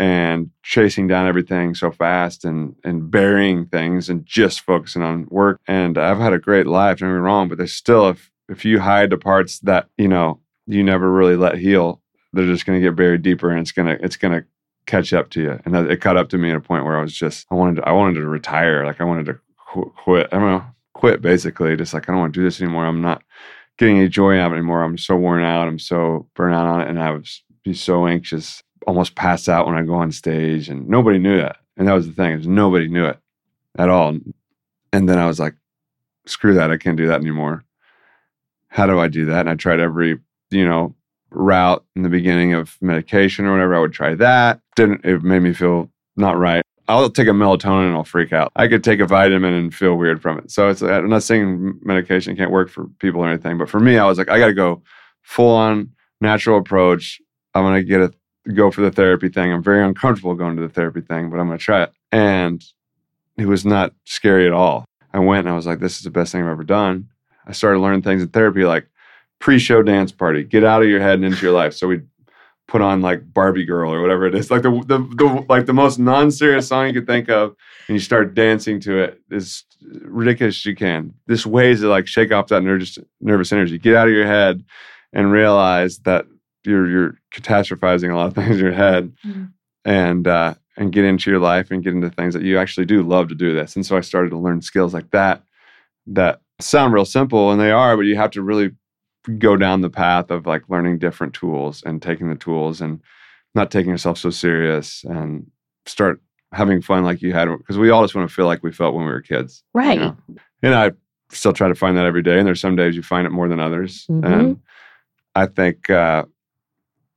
[0.00, 5.60] and chasing down everything so fast and and burying things and just focusing on work.
[5.68, 6.98] And I've had a great life.
[6.98, 10.08] Don't get me wrong, but there's still if if you hide the parts that you
[10.08, 12.02] know you never really let heal,
[12.32, 14.42] they're just going to get buried deeper, and it's gonna it's gonna
[14.88, 15.60] catch up to you.
[15.64, 17.76] And it caught up to me at a point where I was just I wanted
[17.76, 19.38] to, I wanted to retire, like I wanted to
[19.72, 20.28] qu- quit.
[20.32, 21.76] I don't know, quit basically.
[21.76, 22.86] Just like I don't want to do this anymore.
[22.86, 23.22] I'm not
[23.76, 24.82] getting any joy out of it anymore.
[24.82, 25.68] I'm so worn out.
[25.68, 29.66] I'm so burnt out on it, and I was be so anxious, almost pass out
[29.66, 31.58] when I go on stage, and nobody knew that.
[31.76, 33.18] And that was the thing is nobody knew it
[33.78, 34.16] at all.
[34.92, 35.54] And then I was like
[36.26, 36.70] screw that.
[36.70, 37.64] I can't do that anymore.
[38.68, 39.40] How do I do that?
[39.40, 40.18] And I tried every,
[40.50, 40.94] you know,
[41.30, 43.74] route in the beginning of medication or whatever.
[43.74, 44.60] I would try that.
[44.76, 46.62] Didn't, it made me feel not right.
[46.88, 48.50] I'll take a melatonin and I'll freak out.
[48.56, 50.50] I could take a vitamin and feel weird from it.
[50.50, 53.98] So it's, I'm not saying medication can't work for people or anything, but for me,
[53.98, 54.82] I was like, I got to go
[55.22, 55.90] full on
[56.22, 57.20] natural approach.
[57.54, 58.12] I'm to get a
[58.54, 59.52] go for the therapy thing.
[59.52, 61.92] I'm very uncomfortable going to the therapy thing, but I'm to try it.
[62.10, 62.64] And
[63.36, 64.84] it was not scary at all.
[65.12, 67.08] I went and I was like, this is the best thing I've ever done.
[67.46, 68.88] I started learning things in therapy like
[69.40, 71.74] pre-show dance party, get out of your head and into your life.
[71.74, 72.00] So we
[72.66, 75.72] put on like Barbie Girl or whatever it is, like the, the, the like the
[75.72, 77.54] most non-serious song you could think of,
[77.88, 79.64] and you start dancing to it as
[80.02, 81.14] ridiculous as you can.
[81.26, 84.64] This ways to like shake off that nervous nervous energy, get out of your head,
[85.12, 86.26] and realize that
[86.64, 89.52] you're you're catastrophizing a lot of things in your head, Mhm.
[89.84, 93.02] and uh, and get into your life and get into things that you actually do
[93.02, 93.76] love to do this.
[93.76, 95.42] And so I started to learn skills like that
[96.08, 98.72] that sound real simple, and they are, but you have to really
[99.38, 103.00] go down the path of like learning different tools and taking the tools and
[103.54, 105.50] not taking yourself so serious and
[105.86, 106.20] start
[106.52, 108.94] having fun like you had because we all just want to feel like we felt
[108.94, 109.98] when we were kids you Right.
[110.00, 110.16] know?
[110.62, 110.92] and i
[111.30, 113.48] still try to find that every day and there's some days you find it more
[113.48, 114.24] than others Mhm.
[114.24, 114.60] and
[115.34, 116.24] i think uh,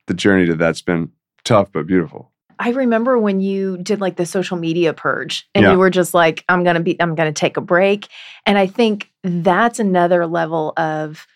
[0.06, 1.10] the journey to that's been
[1.44, 5.72] tough but beautiful I remember when you did like the social media purge and Yeah.
[5.72, 8.06] you were just like, I'm going to be, I'm going to take a break.
[8.46, 11.26] And I think that's another level of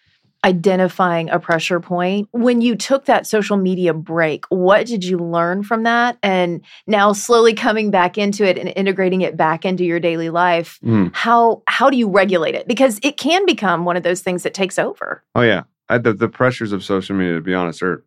[0.45, 2.29] identifying a pressure point.
[2.33, 6.19] When you took that social media break, what did you learn from that?
[6.23, 10.79] And now slowly coming back into it and integrating it back into your daily life,
[10.85, 11.11] Mm.
[11.15, 12.69] how, how do you regulate it?
[12.69, 15.23] Because it can become one of those things that takes over.
[15.35, 18.05] oh yeah I, the, the pressures of social media to be honest are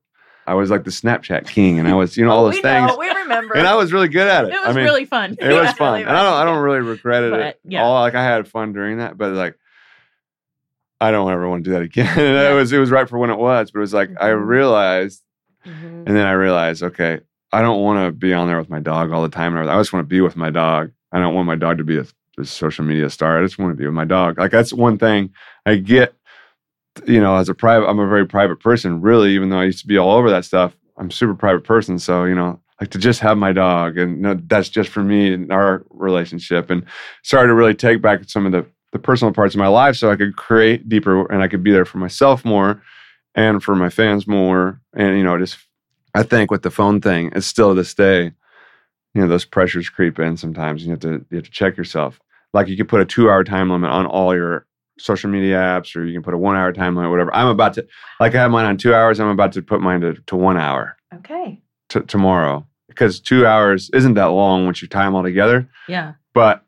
[0.47, 2.87] i was like the snapchat king and i was you know all those we things
[2.91, 3.55] know, we remember.
[3.55, 5.37] and i was really good at it It I was mean, really fun.
[5.39, 6.33] It was fun, Really and I don't.
[6.33, 7.83] I don't really regret it But, at yeah.
[7.83, 8.01] all.
[8.01, 9.57] Like I had fun during that, but like
[11.01, 12.05] I don't ever want to do that again.
[12.17, 12.51] Yeah.
[12.51, 12.71] it was.
[12.73, 14.45] It was right for when it was, but it was like I Mhm.
[14.47, 15.21] realized,
[15.65, 16.07] Mhm.
[16.07, 17.19] and then I realized, okay,
[17.51, 19.55] I don't want to be on there with my dog all the time.
[19.55, 20.91] and I just want to be with my dog.
[21.11, 22.05] I don't want my dog to be a,
[22.37, 23.39] a social media star.
[23.39, 24.37] I just want to be with my dog.
[24.37, 25.31] Like that's one thing
[25.65, 26.13] I get.
[27.07, 28.99] You know, as a private, I'm a very private person.
[29.01, 31.63] Really, even though I used to be all over that stuff, I'm a super private
[31.63, 31.97] person.
[31.97, 35.33] So you know, like to just have my dog and no, that's just for me
[35.33, 36.83] and our relationship and
[37.23, 40.11] started to really take back some of the, the personal parts of my life so
[40.11, 42.81] I could create deeper and I could be there for myself more
[43.35, 44.81] and for my fans more.
[44.95, 45.57] And, you know, just,
[46.15, 48.31] I think with the phone thing, it's still to this day,
[49.13, 50.83] you know, those pressures creep in sometimes.
[50.83, 52.19] You have to, you have to check yourself.
[52.53, 54.65] Like you could put a two hour time limit on all your
[54.97, 57.33] social media apps or you can put a one hour time limit, whatever.
[57.33, 57.85] I'm about to,
[58.19, 59.19] like I have mine on two hours.
[59.19, 61.61] I'm about to put mine to, to one hour Okay.
[61.89, 65.69] t- tomorrow because two hours isn't that long once you tie them all together.
[65.87, 66.13] Yeah.
[66.33, 66.65] But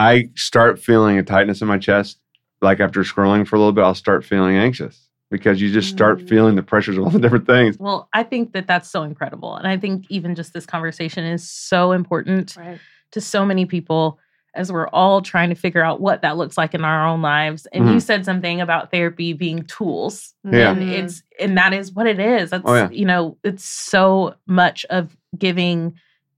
[0.00, 2.18] I start feeling a tightness in my chest.
[2.62, 6.18] Like after scrolling for a little bit, I'll start feeling anxious because you just start
[6.20, 6.28] Mm.
[6.28, 7.76] feeling the pressures of all the different things.
[7.78, 9.54] Well, I think that that's so incredible.
[9.56, 12.78] And I think even just this conversation is so important Right.
[13.12, 14.18] to so many people
[14.54, 17.66] as we're all trying to figure out what that looks like in our own lives.
[17.66, 18.02] And you Mhm.
[18.02, 20.34] said something about therapy being tools.
[20.44, 20.72] Yeah.
[20.72, 22.50] And it's and that is what it is.
[22.50, 22.90] That's Oh, yeah.
[22.90, 25.94] you know, it's so much of giving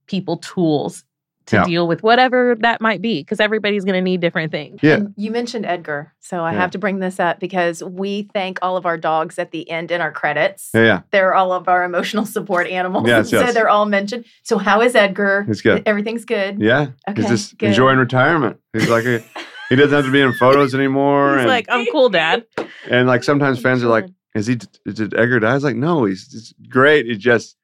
[0.07, 1.05] people tools
[1.47, 1.65] to Yeah.
[1.65, 4.81] deal with whatever that might be because everybody's going to need different things.
[4.83, 4.95] Yeah.
[4.95, 6.61] And you mentioned Edgar, so I Yeah.
[6.61, 9.91] have to bring this up because we thank all of our dogs at the end
[9.91, 10.71] in our credits.
[10.75, 11.01] Yeah, yeah.
[11.11, 13.07] They're all of our emotional support animals.
[13.09, 14.25] Yes, so they're all mentioned.
[14.43, 15.45] So how is Edgar?
[15.47, 15.83] He's good.
[15.87, 16.61] Everything's good.
[16.61, 16.89] Yeah.
[17.09, 17.71] Okay, He's just good.
[17.71, 18.59] enjoying retirement.
[18.73, 19.23] He's like, a,
[19.69, 21.33] he doesn't have to be in photos anymore.
[21.33, 22.45] He's and, like, I'm cool, dad.
[22.91, 25.51] and like sometimes fans are like, is he, did Edgar die?
[25.51, 27.07] I was like, no, he's, he's great.
[27.07, 27.57] He's just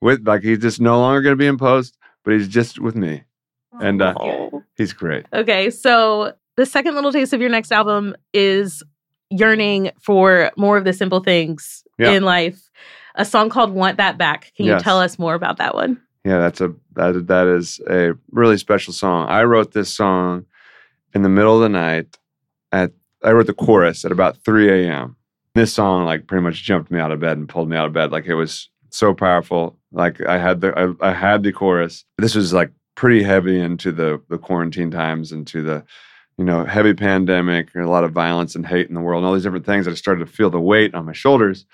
[0.00, 1.95] with, like, he's just no longer going to be in post,
[2.26, 3.22] but he's just with me.
[3.80, 5.24] And uh, he's great.
[5.32, 8.82] Okay, so the second little taste of your next album is
[9.30, 12.10] yearning for more of the simple things Yeah.
[12.12, 12.70] in life.
[13.14, 16.00] A song called "Want That Back." Can you tell us more about that one?
[16.24, 19.28] Yeah, that's a that that is a really special song.
[19.28, 20.44] I wrote this song
[21.14, 22.18] in the middle of the night.
[22.72, 25.16] At I wrote the chorus at about 3 a.m.
[25.54, 27.92] This song like pretty much jumped me out of bed and pulled me out of
[27.94, 28.10] bed.
[28.12, 29.78] Like it was so powerful.
[29.96, 32.04] Like I had the I, I had the chorus.
[32.18, 35.84] This was like pretty heavy into the the quarantine times, into the
[36.36, 39.26] you know heavy pandemic, and a lot of violence and hate in the world, and
[39.26, 39.88] all these different things.
[39.88, 41.64] I started to feel the weight on my shoulders,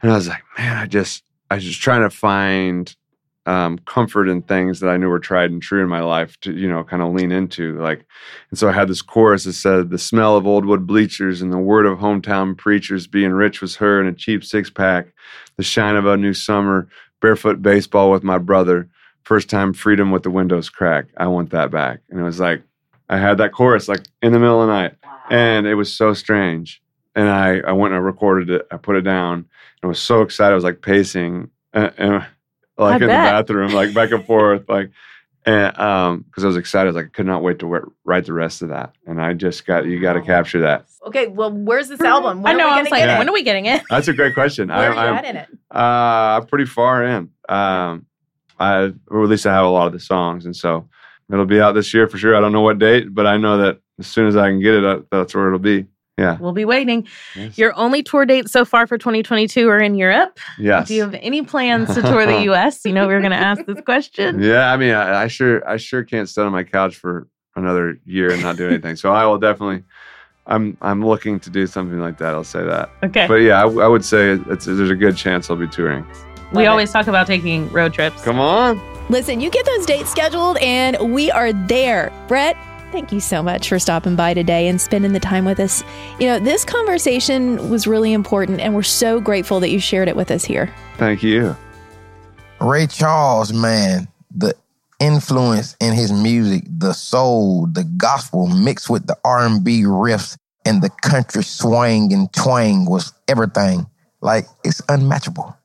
[0.00, 2.96] and I was like, man, I just I was just trying to find
[3.44, 6.52] um, comfort in things that I knew were tried and true in my life to,
[6.52, 7.78] you know, kind of lean into.
[7.80, 8.06] Like,
[8.50, 11.52] and so I had this chorus that said, The smell of old wood bleachers and
[11.52, 15.08] the word of hometown preachers being rich was her in a cheap six pack,
[15.56, 16.88] the shine of a new summer,
[17.20, 18.88] barefoot baseball with my brother,
[19.22, 21.06] first time freedom with the windows crack.
[21.16, 22.00] I want that back.
[22.08, 22.62] And it was like,
[23.08, 24.94] I had that chorus like in the middle of the night,
[25.30, 26.82] and it was so strange.
[27.14, 28.66] And I I went and I recorded it.
[28.70, 29.34] I put it down.
[29.38, 29.46] And
[29.84, 30.52] I was so excited.
[30.52, 32.24] I was like pacing, uh, uh,
[32.78, 34.90] like I in the bathroom, like back and forth, like.
[35.46, 37.86] And um, because I was excited, I was like, I could not wait to wi-
[38.04, 38.94] write the rest of that.
[39.06, 40.84] And I just got, you got to capture that.
[41.06, 42.44] Okay, well, where's this album?
[42.44, 42.66] I know.
[42.66, 43.18] are we I was gonna like, get it?
[43.18, 43.82] when are we getting it?
[43.88, 44.68] That's a great question.
[44.68, 45.48] Where I, are you I'm, at in it?
[45.70, 47.30] Uh, pretty far in.
[47.48, 48.06] Um,
[48.58, 50.88] I or at least I have a lot of the songs, and so
[51.32, 52.36] it'll be out this year for sure.
[52.36, 54.74] I don't know what date, but I know that as soon as I can get
[54.74, 55.86] it, uh, that's where it'll be.
[56.20, 56.36] Yeah.
[56.38, 57.06] We'll be waiting.
[57.34, 57.56] Yes.
[57.58, 60.38] Your only tour dates so far for 2022 are in Europe.
[60.58, 60.88] Yes.
[60.88, 62.84] Do you have any plans to tour the US?
[62.84, 64.40] You know, we were going to ask this question.
[64.42, 64.72] yeah.
[64.72, 68.30] I mean, I, I sure, I sure can't sit on my couch for another year
[68.32, 68.96] and not do anything.
[68.96, 69.82] so I will definitely.
[70.46, 72.34] I'm, I'm looking to do something like that.
[72.34, 72.90] I'll say that.
[73.04, 73.26] Okay.
[73.28, 76.04] But yeah, I, I would say it's, there's a good chance I'll be touring.
[76.50, 76.66] we Love it.
[76.66, 78.22] always talk about taking road trips.
[78.22, 78.80] Come on.
[79.10, 82.12] Listen, you get those dates scheduled and we are there.
[82.28, 82.56] Brett,
[82.90, 85.82] thank you so much for stopping by today and spending the time with us.
[86.18, 90.16] You know, this conversation was really important and we're so grateful that you shared it
[90.16, 90.72] with us here.
[90.96, 91.56] Thank you.
[92.60, 94.54] Ray Charles, man, the
[94.98, 100.90] influence in his music, the soul, the gospel mixed with the R&B riffs and the
[101.02, 103.86] country swing and twang was everything.
[104.20, 105.56] Like it's unmatchable.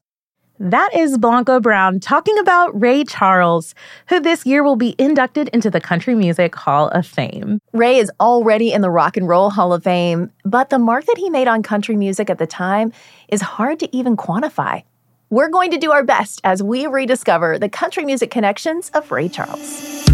[0.58, 3.76] That is Blanco Brown talking about Ray Charles,
[4.08, 7.60] who this year will be inducted into the Country Music Hall of Fame.
[7.74, 11.18] Ray is already in the Rock and Roll Hall of Fame, but the mark that
[11.18, 12.94] he made on country music at the time
[13.28, 14.82] is hard to even quantify.
[15.30, 19.28] We're going to do our best as we rediscover the country music connections of Ray
[19.28, 20.06] Charles.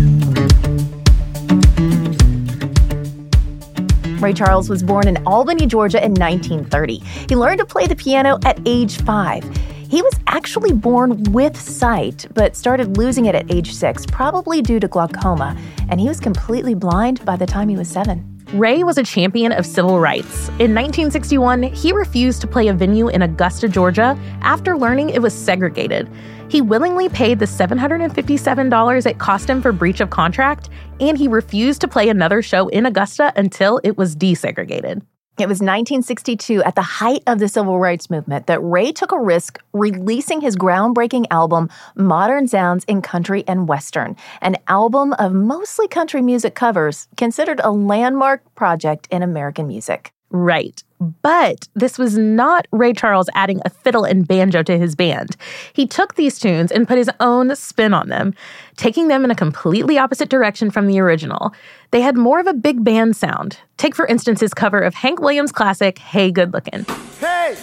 [4.19, 6.97] Ray Charles was born in Albany, Georgia in 1930.
[7.29, 9.43] He learned to play the piano at age five.
[9.91, 14.79] He was actually born with sight, but started losing it at age six, probably due
[14.79, 15.53] to glaucoma,
[15.89, 18.25] and he was completely blind by the time he was seven.
[18.53, 20.47] Ray was a champion of civil rights.
[20.59, 25.33] In 1961, he refused to play a venue in Augusta, Georgia, after learning it was
[25.33, 26.07] segregated.
[26.47, 30.69] He willingly paid the $757 it cost him for breach of contract,
[31.01, 35.01] and he refused to play another show in Augusta until it was desegregated.
[35.41, 39.19] It was 1962, at the height of the civil rights movement, that Ray took a
[39.19, 45.87] risk releasing his groundbreaking album, Modern Sounds in Country and Western, an album of mostly
[45.87, 50.13] country music covers, considered a landmark project in American music.
[50.31, 50.81] Right.
[51.21, 55.35] But this was not Ray Charles adding a fiddle and banjo to his band.
[55.73, 58.33] He took these tunes and put his own spin on them,
[58.77, 61.53] taking them in a completely opposite direction from the original.
[61.89, 63.57] They had more of a big band sound.
[63.77, 66.85] Take, for instance, his cover of Hank Williams' classic, Hey Good Lookin'.
[67.19, 67.57] Hey,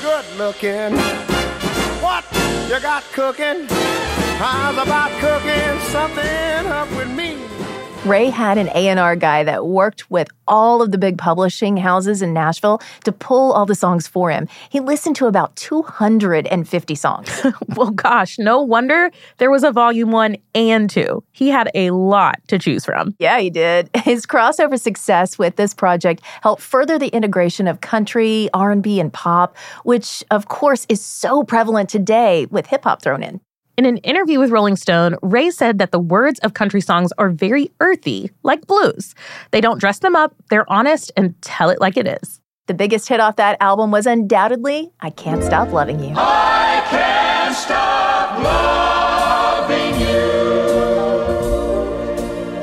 [0.00, 0.96] good looking.
[2.00, 2.24] What
[2.70, 3.66] you got cooking?
[4.38, 7.57] How's about cooking something up with me?
[8.08, 12.32] Ray had an A&R guy that worked with all of the big publishing houses in
[12.32, 14.48] Nashville to pull all the songs for him.
[14.70, 17.46] He listened to about 250 songs.
[17.76, 21.22] well, gosh, no wonder there was a volume one and two.
[21.32, 23.14] He had a lot to choose from.
[23.18, 23.90] Yeah, he did.
[23.96, 29.54] His crossover success with this project helped further the integration of country, R&B, and pop,
[29.84, 33.42] which of course is so prevalent today with hip hop thrown in.
[33.78, 37.30] In an interview with Rolling Stone, Ray said that the words of country songs are
[37.30, 39.14] very earthy, like blues.
[39.52, 42.40] They don't dress them up, they're honest and tell it like it is.
[42.66, 46.12] The biggest hit off that album was undoubtedly I Can't Stop Loving You.
[46.16, 50.16] I can't stop loving you.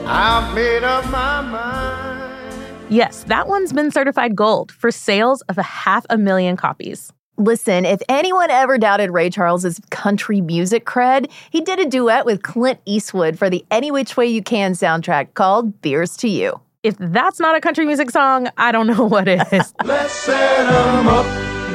[0.06, 2.92] I've made up my mind.
[2.92, 7.14] Yes, that one's been certified gold for sales of a half a million copies.
[7.38, 12.42] Listen, if anyone ever doubted Ray Charles's country music cred, he did a duet with
[12.44, 16.62] Clint Eastwood for the Any Which Way You Can soundtrack called Beers to You.
[16.84, 19.74] If that's not a country music song, I don't know what is.
[19.84, 21.26] Let's set 'em up,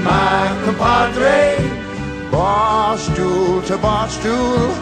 [0.03, 1.59] my compadre.
[2.31, 4.73] Bar stool to bar stool,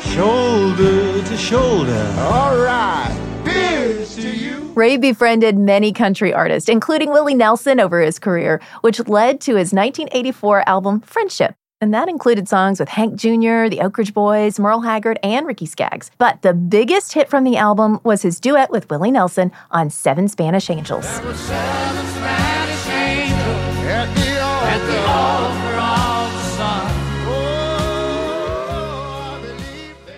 [0.00, 2.14] shoulder to shoulder.
[2.18, 4.72] All right, to you.
[4.74, 9.72] Ray befriended many country artists, including Willie Nelson, over his career, which led to his
[9.72, 11.54] 1984 album Friendship.
[11.80, 15.66] And that included songs with Hank Jr., the Oak Ridge Boys, Merle Haggard, and Ricky
[15.66, 16.10] Skaggs.
[16.18, 20.28] But the biggest hit from the album was his duet with Willie Nelson on Seven
[20.28, 21.04] Spanish Angels.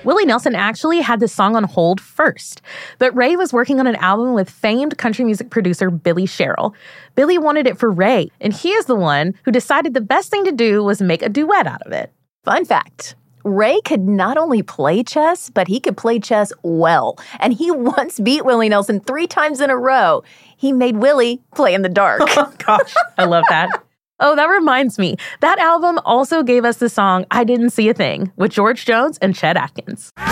[0.07, 2.63] Willie Nelson actually had this song on hold first,
[3.01, 6.77] but Ray was working on an album with famed country music producer Billy Sherrill.
[7.17, 10.45] Billy wanted it for Ray, and he is the one who decided the best thing
[10.45, 12.13] to do was make a duet out of it.
[12.45, 17.19] Fun fact Ray could not only play chess, but he could play chess well.
[17.41, 20.23] And he once beat Willie Nelson three times in a row.
[20.57, 22.23] He made Willie play in the dark.
[22.25, 23.83] Oh, gosh, I love that.
[24.19, 25.17] Oh, that reminds me.
[25.41, 29.19] That album also gave us the song I Didn't See a Thing with George Jones
[29.21, 30.11] and Chet Atkins.
[30.17, 30.25] You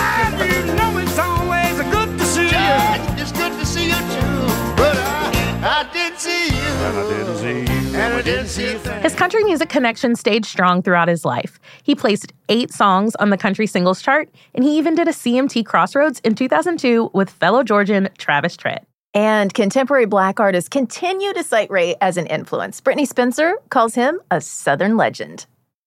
[0.74, 3.20] know it's always good to see you.
[3.20, 4.46] It's good to see you too.
[4.76, 6.62] But I, I did see you.
[6.62, 7.98] And I didn't see you.
[7.98, 9.00] And I didn't see a.
[9.00, 11.60] His country music connection stayed strong throughout his life.
[11.82, 15.66] He placed eight songs on the country singles chart, and he even did a CMT
[15.66, 18.84] Crossroads in 2002 with fellow Georgian Travis Tritt.
[19.14, 22.80] And contemporary black artists continue to cite Ray as an influence.
[22.80, 25.46] Brittney Spencer calls him a Southern legend.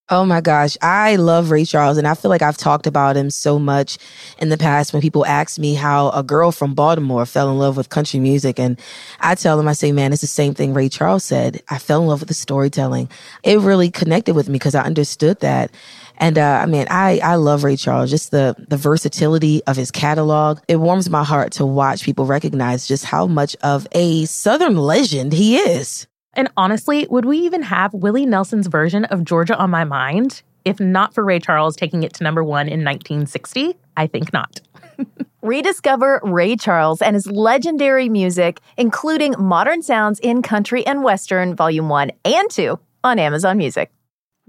[0.10, 3.30] Oh my gosh, I love Ray Charles, and I feel like I've talked about him
[3.30, 3.98] so much
[4.38, 7.76] in the past when people ask me how a girl from Baltimore fell in love
[7.76, 8.58] with country music.
[8.58, 8.80] And
[9.20, 11.62] I tell them, I say, man, it's the same thing Ray Charles said.
[11.68, 13.10] I fell in love with the storytelling.
[13.44, 15.72] It really connected with me because I understood that.
[16.18, 18.10] And uh, I mean, I I love Ray Charles.
[18.10, 20.60] Just the the versatility of his catalog.
[20.68, 25.34] It warms my heart to watch people recognize just how much of a Southern legend
[25.34, 26.08] he is.
[26.34, 30.82] And honestly, would we even have Willie Nelson's version of Georgia on My Mind if
[30.82, 33.76] not for Ray Charles taking it to number one in 1960?
[33.96, 34.60] I think not.
[35.42, 41.88] Rediscover Ray Charles and his legendary music, including modern sounds in country and western, volume
[41.88, 43.90] 1 and 2 on Amazon Music.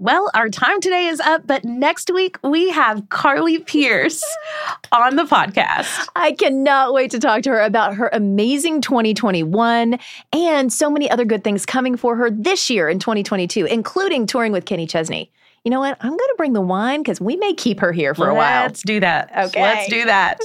[0.01, 4.23] Well, our time today is up, but next week we have Carly Pearce
[4.93, 6.07] on the podcast.
[6.15, 9.99] I cannot wait to talk to her about her amazing 2021
[10.31, 14.53] and so many other good things coming for her this year in 2022, including touring
[14.53, 15.33] with Kenny Chesney.
[15.63, 15.97] You know what?
[15.99, 18.63] I'm going to bring the wine because we may keep her here for a while.
[18.63, 19.31] Let's do that.
[19.47, 19.61] Okay.
[19.61, 20.39] Let's do that.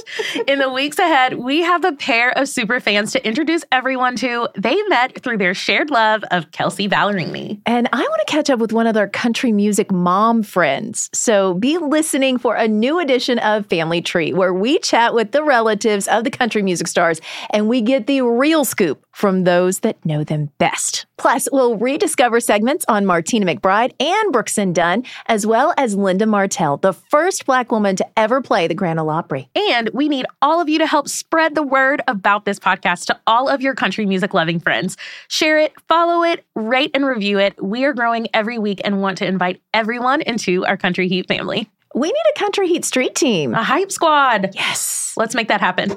[0.47, 4.49] In the weeks ahead, we have a pair of super fans to introduce everyone to.
[4.55, 7.61] They met through their shared love of Kelsea Ballerini.
[7.65, 11.09] And I want to catch up with one of their country music mom friends.
[11.13, 15.43] So be listening for a new edition of Family Tree, where we chat with the
[15.43, 20.05] relatives of the country music stars and we get the real scoop from those that
[20.05, 21.05] know them best.
[21.17, 26.25] Plus, we'll rediscover segments on Martina McBride and Brooks & Dunn, as well as Linda
[26.25, 29.47] Martell, the first Black woman to ever play the Grand Ole Opry.
[29.71, 33.17] And we need all of you to help spread the word about this podcast to
[33.25, 34.97] all of your country music loving friends.
[35.29, 37.55] Share it, follow it, rate and review it.
[37.63, 41.69] We are growing every week and want to invite everyone into our Country Heat family.
[41.95, 43.53] We need a Country Heat Street team.
[43.53, 44.49] A hype squad.
[44.55, 45.13] Yes.
[45.15, 45.95] Let's make that happen.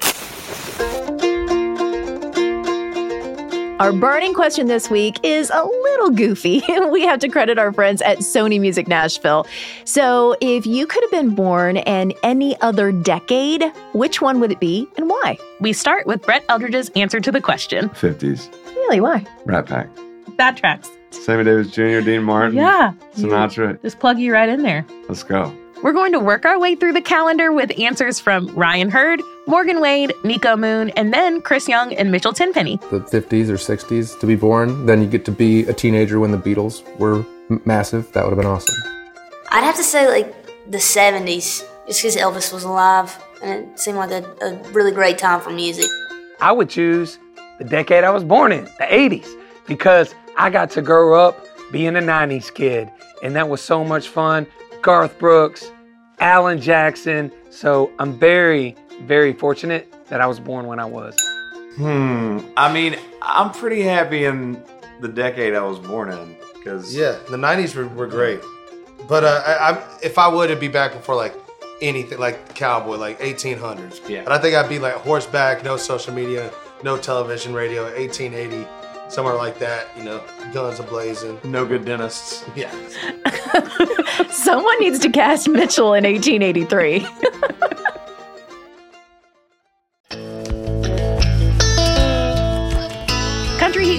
[3.81, 6.63] Our burning question this week is a little goofy.
[6.91, 9.47] we have to credit our friends at Sony Music Nashville.
[9.85, 13.63] So, if you could have been born in any other decade,
[13.93, 15.39] which one would it be and why?
[15.61, 17.89] We start with Brett Eldredge's answer to the question.
[17.91, 18.53] 50s.
[18.75, 19.25] Really, why?
[19.45, 19.89] Rat Pack.
[20.37, 20.91] Bad tracks.
[21.11, 22.57] Sammy Davis Jr., Dean Martin.
[22.57, 22.95] Yeah.
[23.15, 23.81] Sinatra.
[23.83, 24.85] Just plug you right in there.
[25.09, 25.57] Let's go.
[25.83, 29.81] We're going to work our way through the calendar with answers from Ryan Hurd, Morgan
[29.81, 32.79] Wade, Niko Moon, and then Chris Young and Mitchell Tenpenny.
[32.91, 34.87] the 50s or 60s to be born.
[34.87, 38.11] Then you get to be a teenager when the Beatles were m- massive.
[38.13, 38.75] That would have been awesome.
[39.51, 40.35] I'd have to say like
[40.69, 45.17] the 70s, just because Elvis was alive and it seemed like a, a really great
[45.17, 45.87] time for music.
[46.41, 47.19] I would choose
[47.59, 49.29] the decade I was born in, the 80s,
[49.67, 52.91] because I got to grow up being a 90s kid,
[53.23, 54.47] and that was so much fun.
[54.83, 55.71] Garth Brooks,
[56.21, 57.33] Alan Jackson.
[57.51, 61.17] So I'm very, very fortunate that I was born when I was.
[61.77, 62.41] Hmm.
[62.57, 64.63] I mean, I'm pretty happy in
[65.01, 68.41] the decade I was born in because Yeah, the '90s were, were great,
[69.09, 71.35] but uh, I, I, if I would, it'd be back before like
[71.81, 74.09] anything, like cowboy, like 1800s.
[74.09, 74.25] Yeah.
[74.25, 76.51] But I think I'd be like horseback, no social media,
[76.83, 78.67] no television, radio, 1880,
[79.09, 79.89] somewhere like that.
[79.97, 81.43] You know, guns ablazing.
[81.45, 82.45] No good dentists.
[82.55, 82.73] Yeah.
[84.31, 87.07] Someone needs to cast Mitchell in 1883.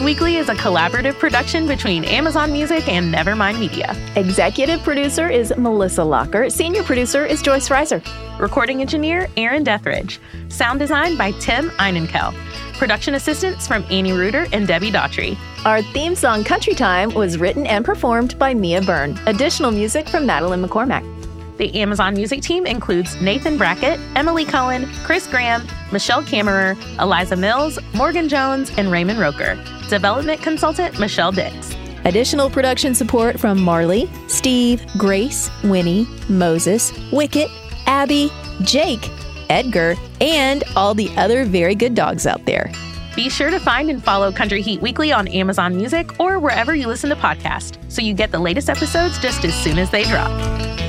[0.10, 3.96] Weekly is a collaborative production between Amazon Music and Nevermind Media.
[4.16, 6.50] Executive producer is Melissa Locker.
[6.50, 8.04] Senior producer is Joyce Reiser.
[8.40, 10.20] Recording engineer Aaron Dethridge.
[10.48, 12.34] Sound design by Tim Einenkel.
[12.80, 15.38] Production assistants from Annie Reuter and Debbie Daughtry.
[15.64, 19.16] Our theme song, Country Time, was written and performed by Mia Byrne.
[19.28, 21.19] Additional music from Madeline McCormack.
[21.60, 27.78] The Amazon music team includes Nathan Brackett, Emily Cohen, Chris Graham, Michelle Kammerer, Eliza Mills,
[27.94, 29.62] Morgan Jones, and Raymond Roker.
[29.90, 31.76] Development consultant Michelle Dix.
[32.06, 37.52] Additional production support from Marley, Steve, Grace, Winnie, Moses, Wicket,
[37.88, 38.32] Abby,
[38.62, 39.10] Jake,
[39.50, 42.72] Edgar, and all the other very good dogs out there.
[43.18, 46.88] Be sure to find and follow Country Heat Weekly on Amazon Music or wherever you
[46.88, 50.89] listen to podcasts so you get the latest episodes just as soon as they drop.